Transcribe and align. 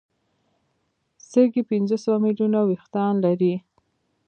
سږي 1.29 1.61
پنځه 1.69 1.95
سوه 2.03 2.17
ملیونه 2.25 2.59
وېښتان 2.63 3.13
لري. 3.25 3.53